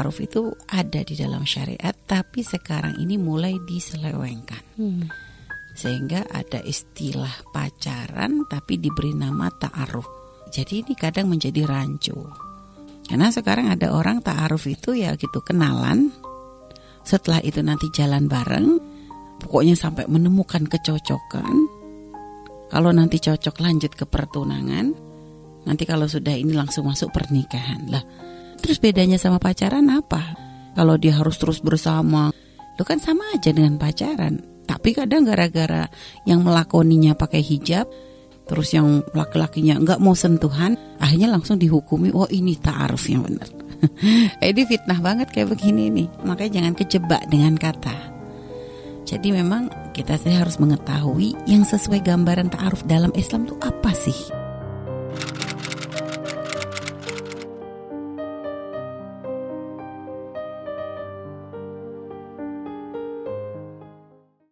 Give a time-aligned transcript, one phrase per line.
[0.00, 4.80] ta'aruf itu ada di dalam syariat, tapi sekarang ini mulai diselewengkan.
[4.80, 5.04] Hmm.
[5.76, 10.08] Sehingga ada istilah pacaran tapi diberi nama ta'aruf.
[10.48, 12.16] Jadi ini kadang menjadi rancu.
[13.04, 16.08] Karena sekarang ada orang ta'aruf itu ya gitu kenalan.
[17.04, 18.80] Setelah itu nanti jalan bareng,
[19.44, 21.68] pokoknya sampai menemukan kecocokan.
[22.72, 24.96] Kalau nanti cocok lanjut ke pertunangan,
[25.68, 27.84] nanti kalau sudah ini langsung masuk pernikahan.
[27.92, 30.36] Lah, terus bedanya sama pacaran apa?
[30.76, 32.30] Kalau dia harus terus bersama,
[32.76, 34.40] itu kan sama aja dengan pacaran.
[34.64, 35.90] Tapi kadang gara-gara
[36.24, 37.90] yang melakoninya pakai hijab,
[38.46, 43.50] terus yang laki-lakinya nggak mau sentuhan, akhirnya langsung dihukumi, oh ini ta'aruf yang benar.
[44.46, 46.08] ini fitnah banget kayak begini nih.
[46.22, 47.96] Makanya jangan kejebak dengan kata.
[49.10, 54.39] Jadi memang kita harus mengetahui yang sesuai gambaran ta'aruf dalam Islam itu apa sih?